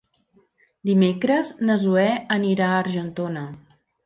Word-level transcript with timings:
Dimecres 0.89 1.51
na 1.69 1.75
Zoè 1.83 2.07
anirà 2.39 2.71
a 2.71 2.81
Argentona. 2.87 3.47